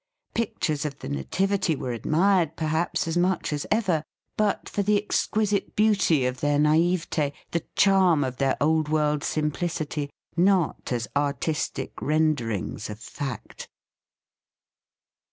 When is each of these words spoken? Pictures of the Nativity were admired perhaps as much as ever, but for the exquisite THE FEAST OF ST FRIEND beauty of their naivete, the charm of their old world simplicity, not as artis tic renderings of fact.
Pictures 0.33 0.83
of 0.83 0.97
the 0.97 1.09
Nativity 1.09 1.75
were 1.75 1.91
admired 1.91 2.55
perhaps 2.55 3.07
as 3.07 3.17
much 3.17 3.53
as 3.53 3.67
ever, 3.69 4.01
but 4.35 4.67
for 4.67 4.81
the 4.81 4.97
exquisite 4.99 5.75
THE 5.75 5.75
FEAST 5.75 5.75
OF 5.75 5.75
ST 5.75 5.75
FRIEND 6.07 6.17
beauty 6.17 6.25
of 6.25 6.39
their 6.39 6.57
naivete, 6.57 7.33
the 7.51 7.63
charm 7.75 8.23
of 8.23 8.37
their 8.37 8.57
old 8.59 8.89
world 8.89 9.23
simplicity, 9.23 10.09
not 10.35 10.91
as 10.91 11.07
artis 11.15 11.69
tic 11.69 12.01
renderings 12.01 12.89
of 12.89 12.99
fact. 12.99 13.69